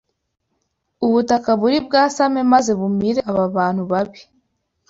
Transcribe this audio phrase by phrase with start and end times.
[1.05, 4.21] Ubutaka buri bwasame maze bumire aba bantu babi